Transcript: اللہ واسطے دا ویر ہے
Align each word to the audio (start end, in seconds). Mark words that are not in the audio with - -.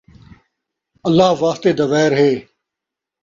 اللہ 1.07 1.29
واسطے 1.41 1.71
دا 1.77 1.85
ویر 1.91 2.11
ہے 2.19 2.31